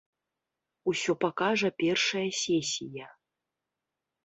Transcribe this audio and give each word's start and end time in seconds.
Усё 0.91 1.11
пакажа 1.25 1.69
першая 1.83 2.25
сесія. 2.41 3.07